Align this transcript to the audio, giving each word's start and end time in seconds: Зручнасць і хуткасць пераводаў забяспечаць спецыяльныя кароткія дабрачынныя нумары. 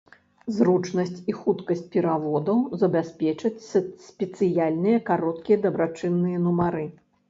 Зручнасць 0.59 1.19
і 1.33 1.35
хуткасць 1.41 1.83
пераводаў 1.97 2.65
забяспечаць 2.85 3.63
спецыяльныя 4.09 5.07
кароткія 5.15 5.65
дабрачынныя 5.65 6.47
нумары. 6.47 6.87